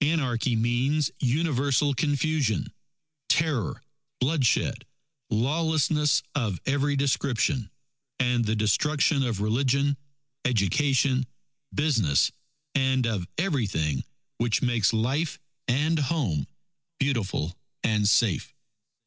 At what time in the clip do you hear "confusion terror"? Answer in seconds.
1.92-3.82